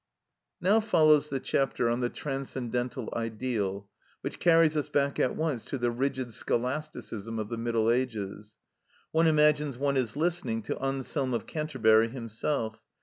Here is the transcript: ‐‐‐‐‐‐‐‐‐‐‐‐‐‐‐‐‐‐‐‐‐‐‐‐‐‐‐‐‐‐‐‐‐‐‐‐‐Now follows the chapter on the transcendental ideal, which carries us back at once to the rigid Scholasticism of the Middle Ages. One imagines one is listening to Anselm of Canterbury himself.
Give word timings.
‐‐‐‐‐‐‐‐‐‐‐‐‐‐‐‐‐‐‐‐‐‐‐‐‐‐‐‐‐‐‐‐‐‐‐‐‐Now 0.63 0.79
follows 0.79 1.29
the 1.29 1.39
chapter 1.39 1.87
on 1.87 1.99
the 1.99 2.09
transcendental 2.09 3.07
ideal, 3.13 3.87
which 4.21 4.39
carries 4.39 4.75
us 4.75 4.89
back 4.89 5.19
at 5.19 5.35
once 5.35 5.63
to 5.65 5.77
the 5.77 5.91
rigid 5.91 6.33
Scholasticism 6.33 7.37
of 7.37 7.49
the 7.49 7.57
Middle 7.57 7.91
Ages. 7.91 8.55
One 9.11 9.27
imagines 9.27 9.77
one 9.77 9.97
is 9.97 10.17
listening 10.17 10.63
to 10.63 10.83
Anselm 10.83 11.35
of 11.35 11.45
Canterbury 11.45 12.07
himself. 12.09 12.81